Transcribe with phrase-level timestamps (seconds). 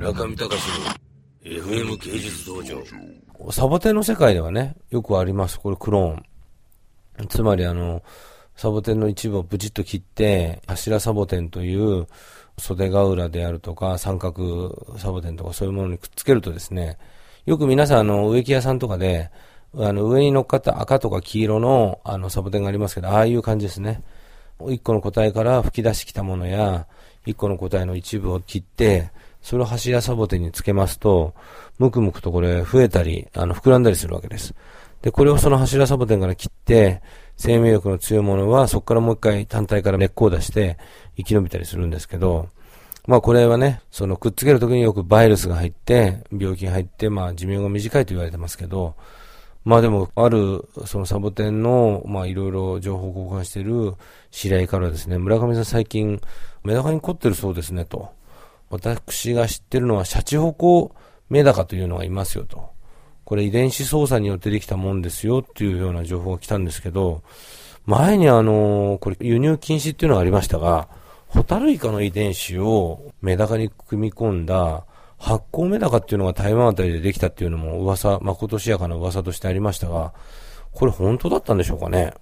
[0.00, 2.82] 村上隆の FM 芸術道場。
[3.52, 5.60] サボテンの世界ではね、よくあります。
[5.60, 7.28] これクローン。
[7.28, 8.02] つまりあの、
[8.56, 12.06] サボテンの一部をブチッと切って、柱サボテンという
[12.56, 16.96] 袖ヶ浦であるとか、三角サボテンとかそういうものにくっつけるとですね、
[17.44, 19.30] よく皆さんあの、植木屋さんとかで、
[19.76, 24.02] あの、上に乗っかった赤とか黄色のあの、サボテンがありますけど、ああいう感じですね。
[24.66, 26.86] 一個の個体から吹き出してきたものや、
[27.26, 29.10] 一個の個体の一部を切って、
[29.42, 31.34] それを柱サボテンにつけますと、
[31.78, 34.54] むくむくとこれ増えたり、あの、膨らんだりするわけです。
[35.02, 37.02] で、これをその柱サボテンから切って、
[37.36, 40.76] 生命力の強いものはそこからもう一回単体から根っこを出して
[41.16, 42.48] 生き延びたりするんですけど、
[43.06, 48.94] まあこれはね、そのくっつけるときによくバイルスが入って、病気が入って、まあ寿命が短いと言われてますけど、
[49.64, 53.94] まあでも、ある、そのサボテンの、まあいろいろ情報交換している
[54.30, 56.20] 知り合いからですね、村上さん最近、
[56.62, 58.10] メダカに凝ってるそうですね、と。
[58.70, 60.94] 私が知ってるのは、シャチホコ
[61.28, 62.70] メダカというのがいますよ、と。
[63.24, 67.22] これ遺伝子操作によってできたもんですよ、っていうような情報が来たんですけど、
[67.84, 70.88] 前にあの、これ輸入禁止っていうのがありましたが、
[71.28, 74.84] ホタルイカの遺伝子をメダカに組み込んだ
[75.16, 80.12] 発酵メダカっていうのが台湾あたりでできたっていうのも噂、まことしやかな噂としてありましたが、
[80.72, 82.14] これ本当だったんでしょうかね？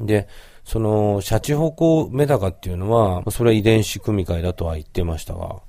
[0.00, 0.28] で、
[0.64, 5.62] その、シャチホコメダカっていうのは、それは遺伝子組み換えだとは言ってましたが、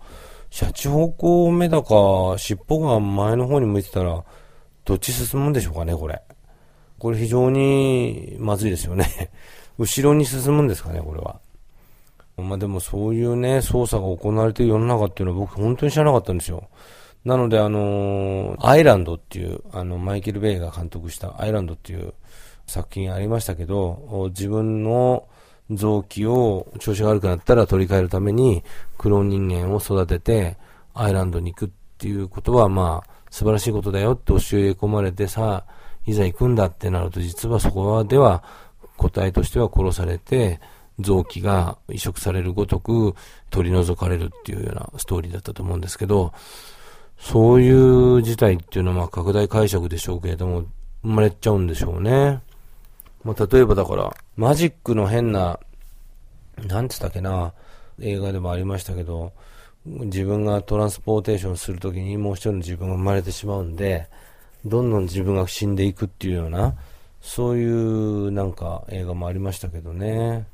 [0.50, 4.24] シャチホコメダカ、尻尾が前の方に向いてたら、
[4.84, 6.22] どっち進むんでしょうかね、これ。
[7.00, 9.32] これ非常にまずいですよね。
[9.80, 11.40] 後ろに進むんですかね、これは。
[12.38, 16.70] まあでもそういうね、操作が行われている世の中っていうのは僕本当に知らなかったんですよ。
[17.24, 22.14] なのであのー、アイランドっていう、あの、マイケル・ベイが監督したアイランドっていう
[22.72, 25.28] 作品ありましたけど、自分の
[25.70, 28.64] 臓器を調子が悪くなったら取り替えるために
[28.98, 30.58] クローン人間を育てて
[30.94, 34.38] アイランドに行くっていうことはまあ素晴らしいことだよって教え
[34.72, 35.66] 込まれてさ、
[36.06, 38.44] いざ行くんだってなると実はそこでは
[38.98, 40.60] 個体としては殺されて、
[41.00, 43.16] 臓器が移植されるごとく
[43.50, 46.34] 取り除かれるっていうようなストーリーだったと思うんですけど、
[47.18, 50.66] そういう事態っていうのはまあ拡大解釈でしょうけれども、
[51.04, 52.42] 生まれちゃうんでしょうね。
[53.24, 55.59] まあ、例えばだから、マジックの変な、
[56.68, 57.54] なんつったっけな、
[58.00, 59.34] 映画でもありましたけど、
[59.86, 64.08] 自分がトランスポーテーションするときにもう一人の自分が生まれてしまうんで、
[64.66, 66.76] どんどん自分が死んでいくっていうような、
[67.20, 70.46] そういうなんか映画もありましたけどね。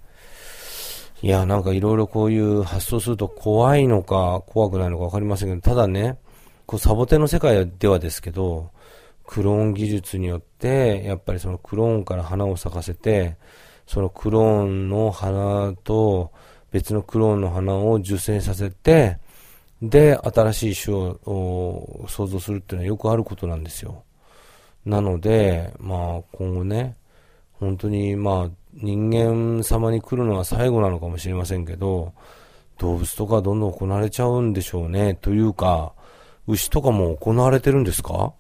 [1.22, 6.18] いや、なんかいろいろこういう発想すると怖いのか怖くないのかわかりませんけど、ただね、
[6.66, 8.70] こうサボテンの世界ではですけど、
[9.28, 13.36] クローン技術によって、やっぱりそのクローンから花を咲かせて、
[13.86, 16.32] そのクローンの花と
[16.72, 19.20] 別のクローンの花を受精させて、
[19.82, 24.04] で、新しい種を想像するっていうのはよくあることなんですよ。
[24.86, 26.96] なので、まあ今後ね、
[27.54, 32.14] 本当にまあ人間様に来るのは最後なのかもしれませんけど、
[32.78, 35.16] 動物とかどんどん行われちゃうんでしょうね。
[35.16, 35.94] というか、
[36.48, 38.34] 牛とかも行われてるんですか？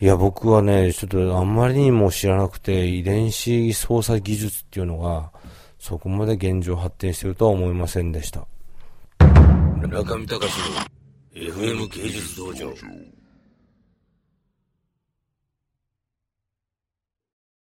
[0.00, 5.30] いや、僕はね、ちょっとあんまりにも知らなくて、遺伝子操作技術っていうのが、
[5.78, 8.46] そこまで現状発展してるとは思いませんでした。
[9.20, 12.72] 中見隆の FM 芸術道場。